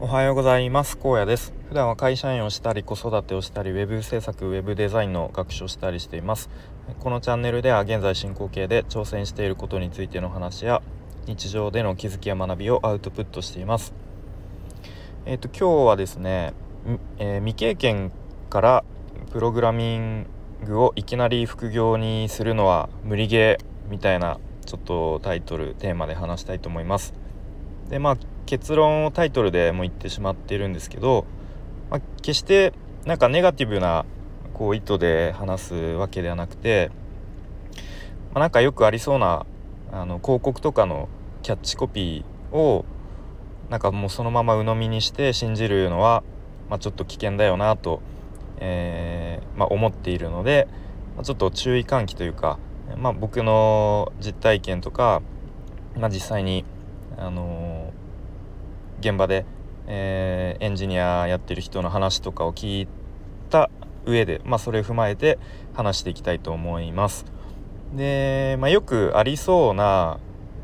[0.00, 0.96] おはようございます。
[1.02, 1.52] 荒野です。
[1.70, 6.50] 普段は会社員をしたり子育てをしたりウェブ制作ウェブデザインの学習をしたりしています。
[7.00, 10.82] このチャンネルでは現在進行形で挑戦していることについての話や
[11.26, 13.92] 日常での気づきや学びをアウトプットしています。
[15.26, 16.52] えっ、ー、と今日はですね、
[17.18, 18.12] えー、未経験
[18.50, 18.84] から
[19.32, 20.26] プログラミン
[20.64, 27.14] グをいきなり副業にするのは無理ゲーみたいなちょっとタイトルテーマで話したいと思います。
[27.88, 31.26] でまあ結論をタイトルでも言ってしまっているんですけど、
[31.90, 32.72] まあ、決して
[33.04, 34.06] なんかネガティブな
[34.54, 36.90] こう意図で話すわけではなくて、
[38.32, 39.44] まあ、なんかよくありそうな
[39.92, 41.10] あの広告とかの
[41.42, 42.86] キャッチコピーを
[43.68, 46.24] なんかもうそのまま鵜呑みにして信じるのは、
[46.70, 48.00] まあ、ちょっと危険だよなと、
[48.60, 50.68] えー、まあ、思っているので、
[51.18, 52.58] まちょっと注意喚起というか、
[52.96, 55.20] ま、僕の実体験とか、
[55.98, 56.64] まあ、実際に、
[57.18, 57.67] あのー、
[59.00, 59.44] 現場で、
[59.86, 62.88] えー、エンジニアやってる人の話とかを聞い
[63.50, 63.70] た
[64.04, 65.38] 上で、まあ、それを踏まえて
[65.74, 67.24] 話していきたいと思います。
[67.94, 70.18] で、まあ、よくありそうな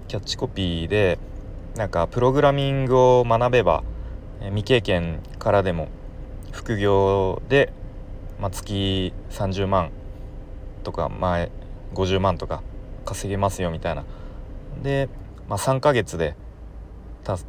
[0.08, 1.18] キャッチコピーで
[1.76, 3.82] なんかプログラミングを学べば
[4.40, 5.88] 未経験からでも
[6.52, 7.72] 副業で、
[8.40, 9.90] まあ、月30万
[10.82, 11.50] とか前
[11.94, 12.62] 50万とか
[13.04, 14.04] 稼げますよみたいな
[14.82, 15.08] で、
[15.48, 16.36] まあ、3ヶ月で、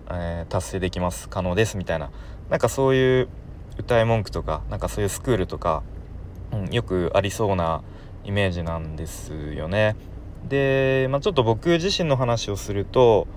[0.09, 2.12] えー、達成できます可能ですみたいな。
[2.50, 3.30] なんかそういう
[3.78, 5.84] 歌い文句とかなんかそういうスクールとか、
[6.52, 7.84] うん、よくありそうな
[8.23, 9.96] イメージなんですよね。
[10.48, 13.28] で、まあ、ちょっと僕自身の話をすると,、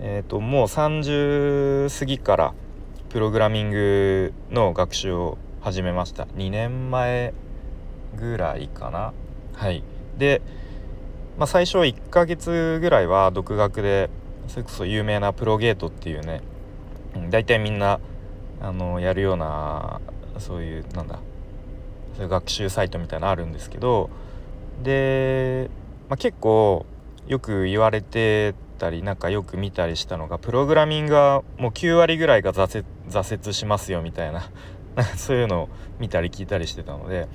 [0.00, 2.54] えー、ともう30過ぎから
[3.10, 6.24] プログラミングの学習を始めました。
[6.36, 7.34] 2年前
[8.16, 9.12] ぐらいかな。
[9.54, 9.82] はい。
[10.18, 10.42] で、
[11.38, 14.10] まあ、最初1ヶ月ぐらいは独学で
[14.48, 16.42] それこそ有名なプロゲートっていうね
[17.30, 18.00] 大体みんな
[18.60, 20.00] あのやるような
[20.38, 21.18] そういうなんだ
[22.14, 24.10] そういう学習サイトみたいなのあるんですけど
[24.82, 25.70] で、
[26.08, 26.86] まあ、結構
[27.26, 32.84] よく言われてたりなんかよく見たりしたのがプログラミングはもう9割ぐらいが挫
[33.44, 34.50] 折しますよみたいな
[35.16, 35.68] そういうのを
[35.98, 37.28] 見たり聞いたりしてたので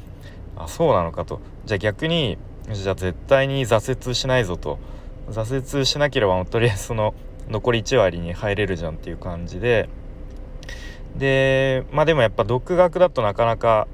[0.57, 1.39] あそうなのかと。
[1.65, 2.37] じゃあ逆に
[2.71, 4.77] じゃあ絶対に挫折しないぞと。
[5.31, 7.13] 挫折しなければとりあえずその
[7.49, 9.89] 残り1割に入れるじゃんっていう感じで
[11.15, 13.87] でまあでもやっぱ独学だとなかなか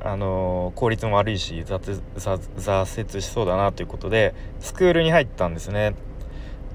[0.00, 5.94] あの効率も悪いし挫折しそうだなということでスクールに入ったんですね。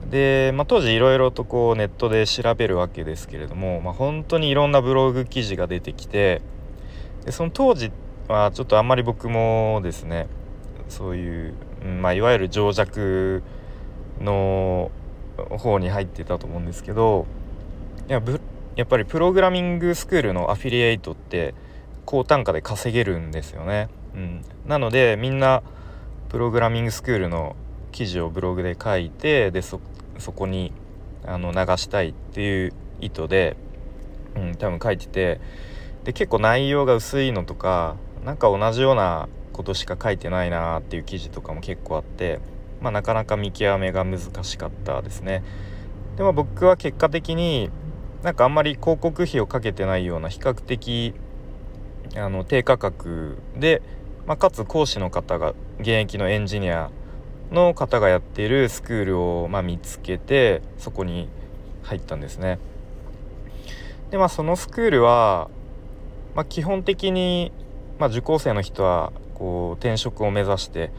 [0.10, 6.42] で、まあ、当時いろいろとこうネットで調べるわけですけれども、まあ、本当にいろんなブログ記事が出てきて
[7.26, 7.90] でその当時
[8.28, 10.28] はちょっとあんまり僕もですね
[10.90, 11.54] そういう、
[12.02, 13.44] まあ、いわゆる情弱
[14.20, 14.92] の
[15.58, 17.26] 方に入ってたと思うんですけど
[18.08, 21.54] やっぱりプログラミングスクールのアフィリエイトって
[22.06, 23.90] 高単価で稼げるんですよね。
[24.14, 25.64] うん、なのでみんな
[26.30, 27.56] プログラミングスクールの
[27.92, 29.80] 記事をブログで書いてでそ
[30.36, 30.74] こに
[31.26, 33.56] あの流したいっていう意図で、
[34.36, 35.40] うん、多分書いてて
[36.04, 42.40] で結構内容が薄いのとかなんか同じようなことしか書いてないなっていう記事とかも結構あって、
[42.84, 45.42] まあ、なかなか見極めが難しかったですね。
[46.18, 47.70] でも僕は結果的に
[48.22, 51.14] なんかあんまり広告費をかけてないような比較的
[52.16, 53.82] あの低価格で、
[54.28, 56.92] まあ、かつ講師の方が現役のエンジニア
[57.52, 61.30] の方がやっているスクールを、まあ、見つけてそこに
[61.84, 62.60] 入ったんですね。
[64.12, 65.50] でまあそのスクールは、
[66.36, 67.54] まあ、基本的に、
[67.98, 70.92] まあ、受講生の人はこう転職を目指して、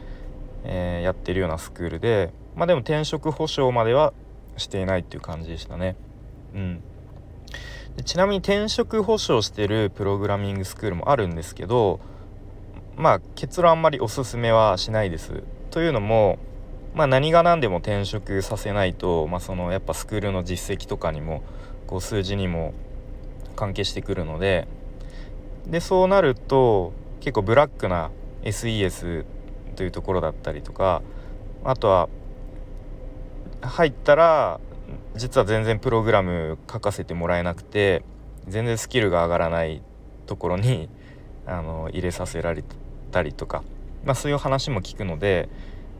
[0.65, 4.13] えー、やってるようなスクールで、まあ、でも転職保証までは
[4.57, 5.95] していないっていう感じでしたね。
[6.53, 6.83] うん、
[8.03, 11.99] ちなみに転職保証してるプログラミングスクールもあるんですけど
[12.95, 15.43] まあ結論あんまりおすすめはしないです。
[15.71, 16.39] というのも、
[16.93, 21.43] まあ、何が何でも転職させないと、まあ、そのやっぱスクールの実績とかにも
[21.87, 22.73] こう数字にも
[23.57, 24.67] 関係してくるので
[25.67, 28.11] でそうなると結構ブラックな
[28.43, 29.25] SES
[29.75, 31.01] というところだったりとか
[31.63, 32.09] あとは
[33.61, 34.59] 入ったら
[35.15, 38.03] 実は全然プログラム書かせてもらえなくて
[38.47, 39.81] 全然スキルが上がらない
[40.25, 40.89] ところに
[41.47, 42.63] あの入れさせられ
[43.11, 43.63] たりとか、
[44.03, 45.47] まあ、そういう話も聞くので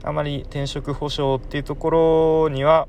[0.04, 1.90] あまり転職保証っていうとこ
[2.48, 2.88] ろには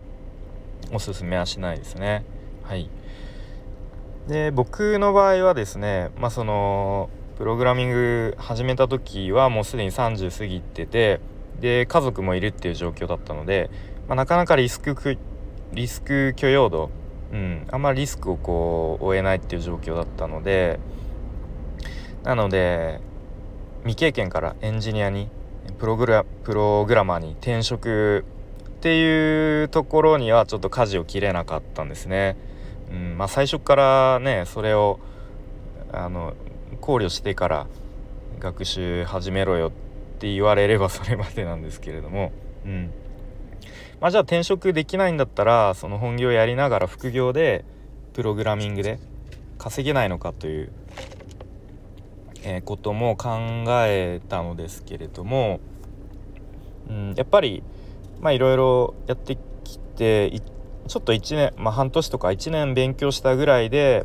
[0.93, 2.25] おすすめはしないですね。
[2.63, 2.89] はい、
[4.27, 11.21] で僕の場合はですね、まあ、そのプログラミング始めた時はもうすでに30過ぎてて
[11.61, 13.71] で家族もいるっていう状況だったので、
[14.09, 15.19] まあ、なかなかリスク
[15.73, 16.91] リスク許容度
[17.33, 20.79] うん、あんまりリスクをこう負えないっていう状況だったので
[22.23, 23.01] なので
[23.81, 25.29] 未経験からエンジニアに
[25.79, 28.25] プログラプログラマーに転職
[28.69, 32.37] っていうところにはちょっと舵を切れなかったんですね。
[32.91, 35.01] うんまあ、最初からねそれを
[35.93, 36.35] あの
[36.77, 37.67] 考慮してから
[38.39, 42.33] 学習始めろよって言われればそれまでなんですけれども、
[42.65, 42.91] うん。
[44.01, 47.65] まあ、じゃあ転職できないんだったらその本業やりながら副業で
[48.13, 48.99] プログラミングで
[49.59, 50.73] 稼げないのかという、
[52.43, 55.61] えー、ことも考えたのですけれども、
[56.89, 57.63] うん、やっぱり
[58.21, 60.31] まあいろいろやってきて
[60.89, 64.05] ちょっと1年、まあ、半年とか1年勉強したぐらいで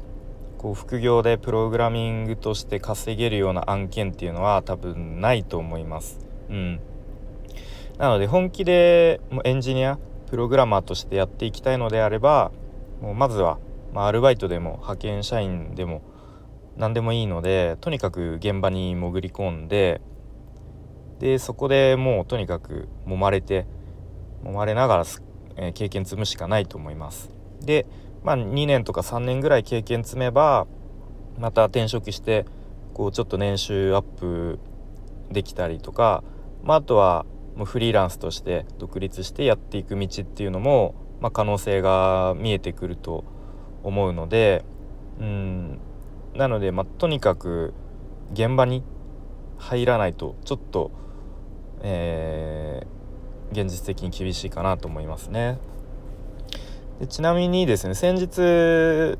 [0.62, 6.19] こう副業でプログラミングとして稼げるような案件っていうのは多分ないと思います。
[6.52, 6.80] うん、
[7.98, 9.98] なので本気でエンジニア
[10.30, 12.52] プログラマーとしてやっていきたいのであれば
[13.02, 13.58] もうまずは、
[13.92, 16.04] まあ、アルバイトでも派遣社員でも
[16.78, 20.00] 何でもいいのでとにかく現場に潜り込んで
[21.18, 23.66] でそこでもうとにかく揉まれて
[24.44, 25.06] 揉まれながら、
[25.56, 27.31] えー、経験積むしかないと思います。
[27.62, 27.86] で、
[28.23, 30.68] まあ、2年とか3年ぐらい経験積めば
[31.39, 32.45] また転職して
[32.94, 34.59] こうちょっと年収アップ
[35.31, 36.23] できたりとか、
[36.63, 37.25] まあ、あとは
[37.56, 43.23] もうフリーランスとして独立してやっていく道っていうのも、まあ、可能性が見えてくると
[43.83, 44.63] 思うので
[45.19, 45.79] うん
[46.33, 47.73] なので、まあ、とにかく
[48.33, 48.83] 現場に
[49.57, 50.91] 入らないとちょっと、
[51.81, 53.01] えー
[53.51, 55.59] 現実的に厳しいかなと思いますね。
[57.01, 59.18] でちなみにですね先日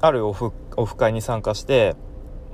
[0.00, 1.94] あるオフオフ会に参加して、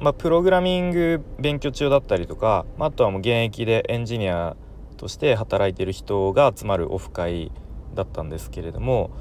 [0.01, 4.57] まあ、プログラミング勉強中だったりとか、まあ、あとはもう現役でエンジニア
[4.97, 7.53] として働いてる人が集まるオフ会
[7.95, 9.13] だったんですけれども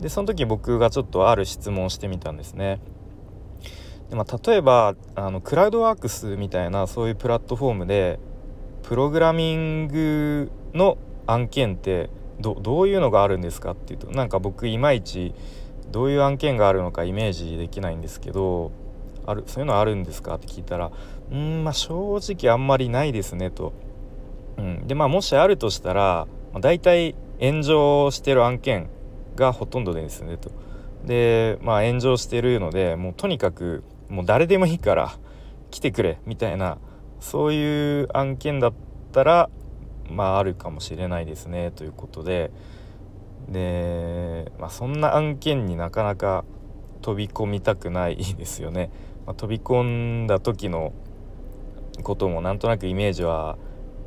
[0.00, 2.80] でその時僕がちょっとある質問をしてみたんですね。
[4.10, 8.20] でまあ、例えばあのクラウドワークスみたいなそういうプラットフォームで
[8.84, 12.08] プログラミングの案件って
[12.40, 15.34] どどういうのがあるんですかっていうとなんか僕いまいち
[15.90, 18.72] どういう案件があるのかイメージできないんですけど
[19.26, 20.90] あるそういうのあるんですかって聞いたら
[21.30, 23.72] うんまあ正直あんまりないですねと。
[24.56, 28.88] うん、でまあもしあるとしたら、まあ、大体炎上してる案件
[29.34, 30.50] がほとんどですねと。
[31.04, 35.16] でまあ炎上してるのでもうとにかくもう誰でもいいから
[35.70, 36.78] 来てくれみたいな
[37.20, 38.72] そういう案件だっ
[39.12, 39.50] たら
[40.14, 42.50] まああるかもしれないですねということで
[43.48, 46.44] で、まあ、そんな案件になかなか
[47.02, 48.90] 飛び込みたくない ですよね。
[49.26, 50.92] まあ、飛び込んだ時の
[52.02, 53.56] こともなんとなくイメージは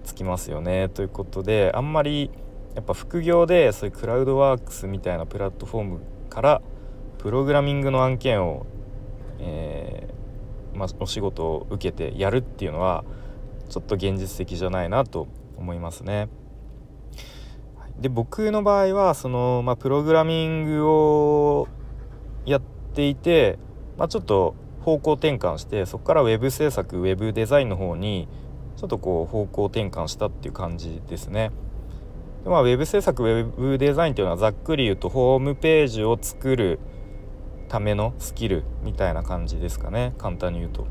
[0.03, 2.29] つきますよねということであんまり
[2.75, 5.99] やっぱ副業でそういうクラウドワークスみたいなプラットフォーム
[6.29, 6.61] から
[7.17, 8.67] プログラミングの案件を、
[9.39, 13.03] えー、まあ、お仕事を受けてやるっていうのは
[13.69, 15.27] ちょっと現実的じゃないなと
[15.57, 16.29] 思いますね。
[17.99, 21.67] で僕の場合はその、まあ、プログラミングを
[22.45, 22.61] やっ
[22.93, 23.57] ていて、
[23.97, 28.27] まあ、ちょっと方向転換してそこから web 制作 web デザインの方に
[28.77, 31.51] ちょっとこう方向転換したっていう感じですね。
[32.43, 36.79] でまあ、web 制作 web デザインっていうのはざっくり言うとホームページを作る
[37.67, 40.87] ためのスキルみたいな感じですかね簡単に言うと。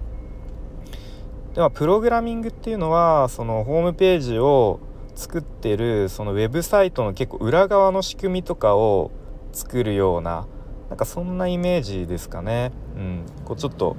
[1.56, 4.78] ではプログラミングっていうのはそのホームページを
[5.14, 9.10] 作ってるそのウェブサイトの結構裏側の仕組みとかを
[9.54, 10.46] 作るような
[10.90, 12.72] なんかそんなイメージですかね。
[12.94, 13.96] うん、こうちょっと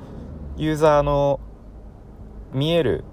[0.55, 1.39] ユーザーの
[2.53, 3.03] 見える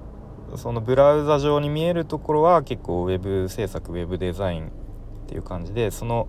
[0.56, 4.70] そのブラウザ上に見えるところは結構ウェブ制作ウェブデザインっ
[5.26, 6.28] ていう感じでその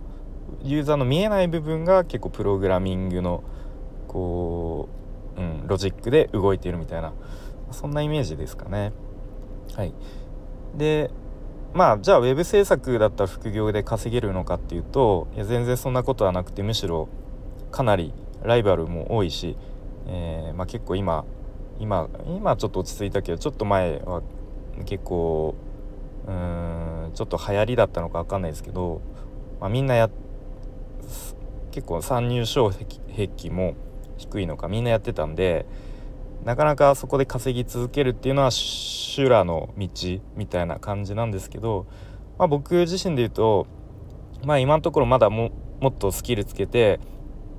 [0.64, 3.44] ユーザーの見えない部分が結構プログラミングの
[4.08, 4.88] こ
[5.38, 7.12] う、うん、ロジックで動いているみたいな
[7.72, 8.94] そんなイメージですかね。
[9.76, 9.94] はい、
[10.76, 11.12] で
[11.74, 17.10] まあじゃあウェブ制作だったら副業で稼げるのかっていうといや全然そんなことはなくてむしろ
[17.72, 19.58] かなりライバルも多いし、
[20.08, 21.26] えー、まあ、結構今
[21.80, 24.22] 今今ちょっと落ち着いたけどちょっと前は
[24.86, 25.56] 結構
[26.28, 29.02] うーんちょっと流行りだったのか分かんないですけど、
[29.60, 30.10] まあ、みんなや
[31.72, 33.76] 結構参入障壁も
[34.18, 35.66] 低いのかみんなやってたんで
[36.46, 39.90] なかなかそこで稼ぎ続けるっていうのは修羅の道
[40.36, 41.88] みたいな感じなんですけど、
[42.38, 43.68] まあ、僕自身で言うと、
[44.44, 47.00] まあ、今のところまだももっとスキルつけて、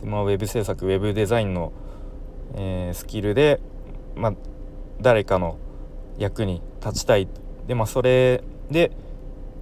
[0.05, 1.73] まあ、ウェブ制作ウェブデザインの、
[2.55, 3.61] えー、スキルで、
[4.15, 4.35] まあ、
[5.01, 5.59] 誰かの
[6.17, 7.29] 役に立ちたい。
[7.67, 8.93] で、まあ、それで、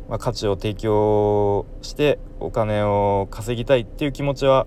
[0.09, 4.67] まあ、価値を提供してお金を稼ぎたいっていう気持ちは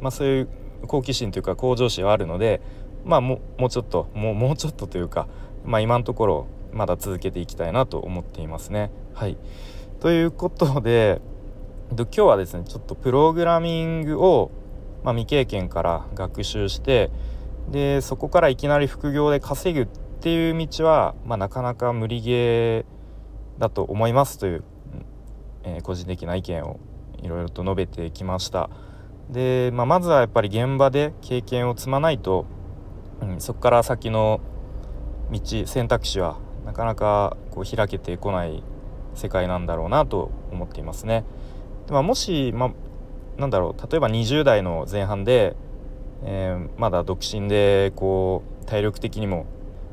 [0.00, 0.48] まあ、そういう
[0.86, 2.60] 好奇心というか向上心はあるので
[3.06, 5.28] まあもうちょっともうもうちょっとというか、
[5.64, 8.90] まあ、今のところまだ続けていきたいなと思っていますね。
[9.14, 9.38] はい
[10.00, 11.22] ということで
[11.90, 14.50] 今日はですねちょっとプログラミングを、
[15.04, 17.10] まあ、未経験から学習して
[17.70, 19.88] でそこからいきなり副業で稼ぐっ
[20.20, 24.64] ていう道は、まあ、なかなか無理ゲーだと思いますという、
[25.62, 26.80] えー、個人的な意見を
[27.22, 28.68] いろいろと述べてきました。
[29.30, 32.46] で、まあ、まずはやっぱり現場で経験を積まないと、
[33.22, 34.40] うん、そこから先の
[35.30, 38.62] 道選択肢はなかなかこう開けてこない
[39.14, 41.24] 世界なんだろうなと思っていますね。
[41.86, 45.56] でまあ、もし、まあ、なんだろう例えば20代の前半で、
[46.24, 49.46] えー、まだ独身でこう体力的にも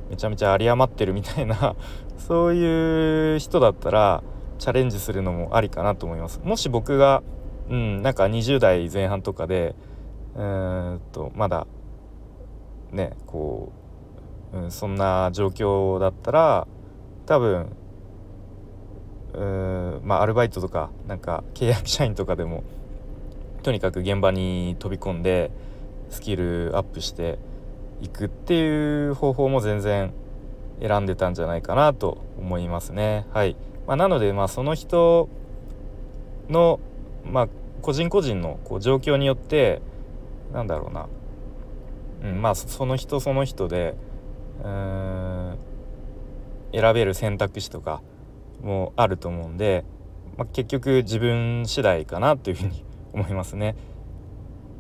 [0.10, 1.76] めちゃめちゃ有り余ってるみたいな
[2.18, 4.24] そういう人だったら
[4.58, 6.42] チャレンジするのもありかなと思います。
[6.44, 7.22] もし僕が
[7.70, 9.76] うん、なんか20代前半とかで
[10.36, 11.68] うんとまだ
[12.94, 13.72] ねこ
[14.54, 16.68] う、うん、そんな状況だったら
[17.26, 17.76] 多分
[19.34, 22.64] うんまあアルバイトとかなんか契約社員とかでも
[23.64, 25.52] とにかく現場に飛び込んで
[26.10, 27.40] スキルアップして
[28.02, 30.14] いくっていう方法も全然
[30.82, 33.26] 選んでたんじゃないかなと思いますね。
[33.32, 33.56] はい
[33.88, 35.30] まあ、なのでまあその人
[36.50, 36.80] の
[37.26, 37.48] まあ
[37.82, 39.82] 個人個人のこう状況によって
[40.52, 41.08] なんだろうな、
[42.24, 43.96] うん、まあその人その人で
[44.64, 45.58] うん
[46.74, 48.02] 選べる選択肢とか
[48.62, 49.86] もあると思うんで、
[50.38, 53.76] まあ、結局自分次第かなというふうに 思いますね。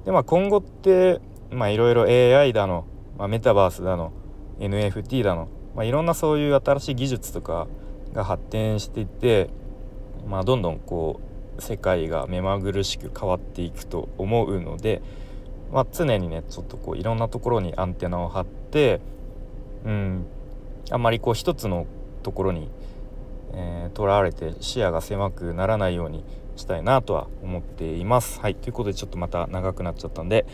[0.05, 1.19] でまあ今後って
[1.51, 2.85] いろいろ AI だの、
[3.17, 4.11] まあ、メタバースだの
[4.59, 7.67] NFT だの、まあ、いろんなそういう新しい技術とか
[8.11, 9.49] が発展していって、
[10.27, 11.19] まあ、どんどんこ
[11.57, 15.03] う世界が目まぐるしく変わっていくと思うので、
[15.73, 19.01] まあ、常にねちょっとこういろんなところにアンテナを張って
[19.83, 20.25] うん
[20.91, 21.87] あんまりこう一つの
[22.21, 22.69] ところに、
[23.53, 26.23] えー、らわれて視野が狭くならないように
[26.55, 28.39] したいなとは思っています。
[28.39, 30.45] はいということでちょっとまた長くなっちゃったんで、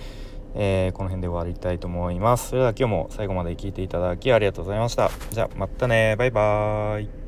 [0.56, 2.50] えー、この辺で終わりたいと思います。
[2.50, 5.12] それでは今日も最後まで聞いていただきありがとうございました。
[5.32, 7.19] じゃあまたねバイバーイ。